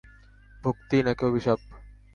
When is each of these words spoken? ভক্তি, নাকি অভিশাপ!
ভক্তি, 0.63 0.97
নাকি 1.05 1.23
অভিশাপ! 1.25 1.59